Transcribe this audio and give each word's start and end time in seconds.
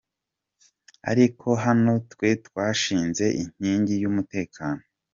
Ariko 1.11 1.47
hano 1.65 1.91
twe 2.11 2.29
twashinze 2.47 3.25
inkingi 3.41 3.93
y'umutekano". 4.01 4.81